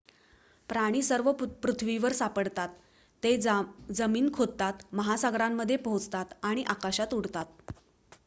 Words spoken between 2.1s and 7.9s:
सापडतात ते जमीन खोदतात महासागरांमध्ये पोहोतात आणि आकाशात उडतात